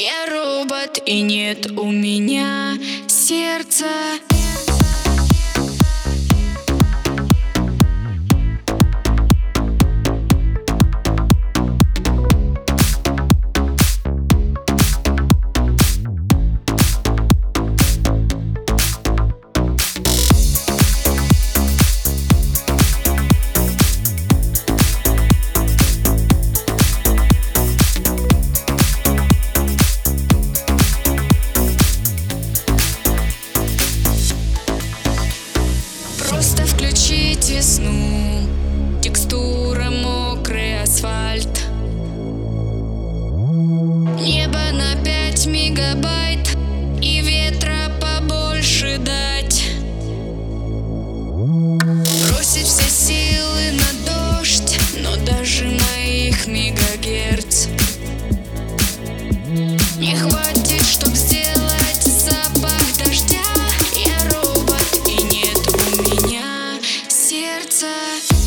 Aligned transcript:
Я 0.00 0.26
робот, 0.30 1.02
и 1.06 1.22
нет 1.22 1.72
у 1.72 1.90
меня 1.90 2.78
сердца. 3.08 3.86
зі 37.48 37.62
текстура 39.00 39.88
мокрый 39.90 40.82
асфальт. 40.82 41.62
Небо 44.20 44.64
на 44.72 45.02
пять 45.02 45.46
мегабайт 45.46 46.46
и 47.00 47.22
ветра 47.22 47.90
побольше 48.02 48.98
дать. 48.98 49.64
Бросить 52.28 52.66
все 52.66 52.90
силы 52.90 53.72
на 53.80 53.90
дождь, 54.12 54.78
но 55.02 55.16
даже 55.24 55.64
моих 55.64 56.46
мегагерц 56.46 57.68
не 59.98 60.14
хватит. 60.14 60.57
water 67.68 68.37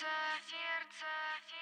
сердце, 0.00 0.06
сердце. 0.48 1.59